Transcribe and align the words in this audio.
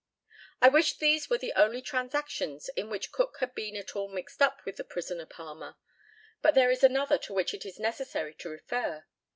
I 0.63 0.67
wish 0.67 0.97
these 0.97 1.29
were 1.29 1.37
the 1.37 1.53
only 1.55 1.79
transactions 1.79 2.69
in 2.69 2.89
which 2.89 3.11
Cook 3.11 3.37
had 3.39 3.53
been 3.53 3.75
at 3.75 3.95
all 3.95 4.07
mixed 4.07 4.41
up 4.41 4.65
with 4.65 4.77
the 4.77 4.83
prisoner 4.83 5.27
Palmer; 5.27 5.75
but 6.41 6.55
there 6.55 6.71
is 6.71 6.83
another 6.83 7.19
to 7.19 7.33
which 7.33 7.53
it 7.53 7.67
is 7.67 7.77
necessary 7.77 8.33
to 8.33 8.49
refer. 8.49 9.05